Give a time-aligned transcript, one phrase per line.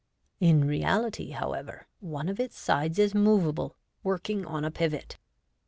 [0.39, 5.19] In reality, however, one of its sides is moveable, working on a pivot.